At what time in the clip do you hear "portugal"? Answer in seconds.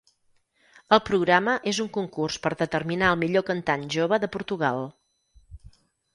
4.39-4.83